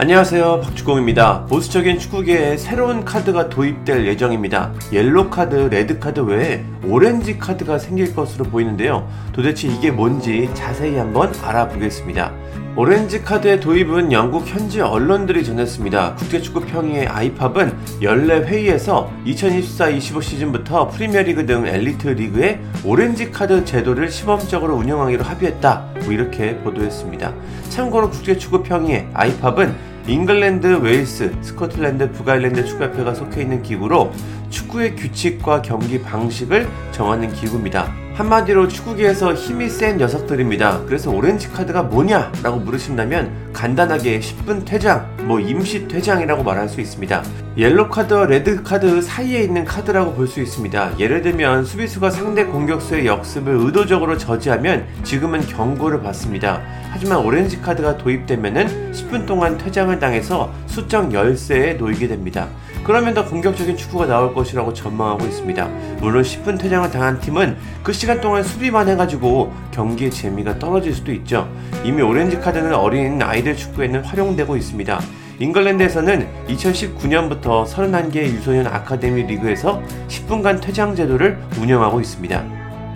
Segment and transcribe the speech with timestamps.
[0.00, 1.46] 안녕하세요 박주공입니다.
[1.46, 4.72] 보수적인 축구계에 새로운 카드가 도입될 예정입니다.
[4.92, 9.08] 옐로 카드, 레드 카드 외에 오렌지 카드가 생길 것으로 보이는데요.
[9.32, 12.32] 도대체 이게 뭔지 자세히 한번 알아보겠습니다.
[12.76, 16.14] 오렌지 카드의 도입은 영국 현지 언론들이 전했습니다.
[16.14, 24.76] 국제축구 평의회 IFAB은 연례 회의에서 2024-25 시즌부터 프리미어리그 등 엘리트 리그에 오렌지 카드 제도를 시범적으로
[24.76, 25.86] 운영하기로 합의했다.
[26.04, 27.34] 뭐 이렇게 보도했습니다.
[27.70, 34.10] 참고로 국제축구 평의회 IFAB은 잉글랜드, 웨일스, 스코틀랜드, 북아일랜드 축구협회가 속해 있는 기구로
[34.48, 38.07] 축구의 규칙과 경기 방식을 정하는 기구입니다.
[38.18, 40.82] 한마디로 축구계에서 힘이 센 녀석들입니다.
[40.86, 42.32] 그래서 오렌지 카드가 뭐냐?
[42.42, 47.22] 라고 물으신다면 간단하게 10분 퇴장, 뭐 임시 퇴장이라고 말할 수 있습니다.
[47.56, 50.98] 옐로 카드와 레드 카드 사이에 있는 카드라고 볼 수 있습니다.
[50.98, 56.60] 예를 들면 수비수가 상대 공격수의 역습을 의도적으로 저지하면 지금은 경고를 받습니다.
[56.90, 62.48] 하지만 오렌지 카드가 도입되면 10분 동안 퇴장을 당해서 수적 열쇠에 놓이게 됩니다.
[62.84, 65.66] 그러면 더 공격적인 축구가 나올 것이라고 전망하고 있습니다.
[66.00, 71.48] 물론 10분 퇴장을 당한 팀은 그 시간 동안 수비만 해가지고 경기의 재미가 떨어질 수도 있죠.
[71.84, 75.00] 이미 오렌지 카드는 어린 아이들 축구에는 활용되고 있습니다.
[75.40, 82.44] 잉글랜드에서는 2019년부터 31개의 유소년 아카데미 리그에서 10분간 퇴장 제도를 운영하고 있습니다.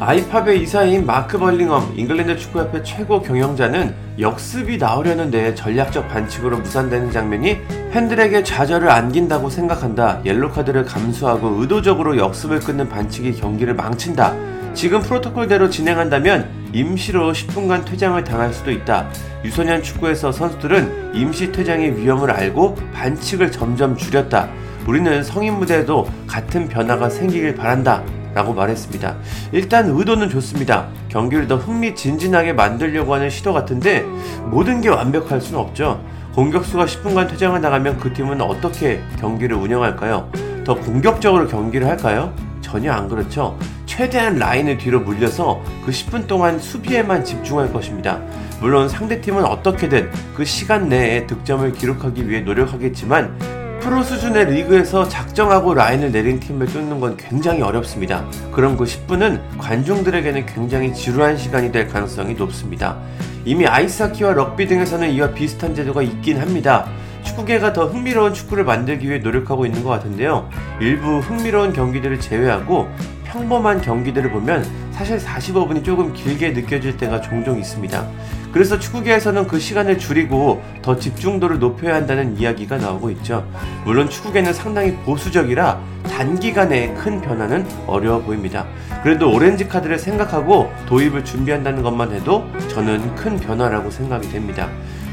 [0.00, 7.58] 아이팝의 이사인 마크 벌링엄 잉글랜드 축구협회 최고 경영자는 역습이 나오려는데 전략적 반칙으로 무산되는 장면이
[7.90, 10.20] 팬들에게 좌절을 안긴다고 생각한다.
[10.24, 14.34] 옐로카드를 감수하고 의도적으로 역습을 끊는 반칙이 경기를 망친다.
[14.74, 19.08] 지금 프로토콜대로 진행한다면 임시로 10분간 퇴장을 당할 수도 있다.
[19.42, 24.48] 유소년 축구에서 선수들은 임시 퇴장의 위험을 알고 반칙을 점점 줄였다.
[24.86, 28.02] 우리는 성인 무대에도 같은 변화가 생기길 바란다.
[28.38, 29.16] 라고 말했습니다.
[29.50, 30.86] 일단 의도는 좋습니다.
[31.08, 34.02] 경기를 더 흥미진진하게 만들려고 하는 시도 같은데
[34.44, 36.00] 모든 게 완벽할 수는 없죠.
[36.36, 40.30] 공격수가 10분간 퇴장을 나가면 그 팀은 어떻게 경기를 운영할까요?
[40.64, 42.32] 더 공격적으로 경기를 할까요?
[42.60, 43.58] 전혀 안 그렇죠.
[43.86, 48.20] 최대한 라인을 뒤로 물려서 그 10분 동안 수비에만 집중할 것입니다.
[48.60, 53.57] 물론 상대팀은 어떻게든 그 시간 내에 득점을 기록하기 위해 노력하겠지만
[53.88, 58.22] 프로 수준의 리그에서 작정하고 라인을 내린 팀을 뚫는 건 굉장히 어렵습니다.
[58.52, 62.98] 그럼 그 10분은 관중들에게는 굉장히 지루한 시간이 될 가능성이 높습니다.
[63.46, 66.86] 이미 아이스하키와 럭비 등에서는 이와 비슷한 제도가 있긴 합니다.
[67.22, 70.50] 축구계가 더 흥미로운 축구를 만들기 위해 노력하고 있는 것 같은데요.
[70.82, 72.90] 일부 흥미로운 경기들을 제외하고
[73.24, 78.06] 평범한 경기들을 보면 사실 45분이 조금 길게 느껴질 때가 종종 있습니다.
[78.52, 83.46] 그래서 축구계에서는 그 시간을 줄이고 더 집중도를 높여야 한다는 이야기가 나오고 있죠.
[83.84, 88.66] 물론 축구계는 상당히 보수적이라 단기간에 큰 변화는 어려워 보입니다.
[89.02, 94.68] 그래도 오렌지 카드를 생각하고 도입을 준비한다는 것만 해도 저는 큰 변화라고 생각이 됩니다.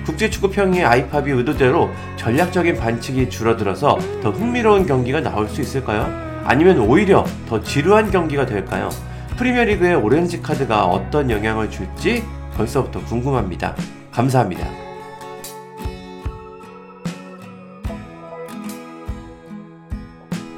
[0.06, 6.08] 국제축구평의 아이팝이 의도대로 전략적인 반칙이 줄어들어서 더 흥미로운 경기가 나올 수 있을까요?
[6.46, 8.90] 아니면 오히려 더 지루한 경기가 될까요?
[9.38, 12.24] 프리미어리그의 오렌지 카드가 어떤 영향을 줄지
[12.56, 13.76] 벌써부터 궁금합니다.
[14.12, 14.68] 감사합니다.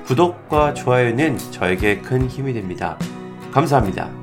[0.06, 2.98] 구독과 좋아요는 저에게 큰 힘이 됩니다.
[3.52, 4.17] 감사합니다.